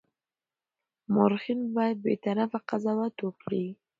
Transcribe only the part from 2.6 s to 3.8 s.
قضاوت وکړي.